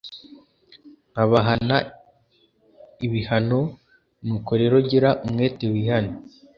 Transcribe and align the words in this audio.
nkabahana 1.11 1.77
ibihano. 3.05 3.59
Nuko 4.25 4.51
rero 4.61 4.77
gira 4.89 5.09
umwete 5.25 5.65
wihane 5.73 6.13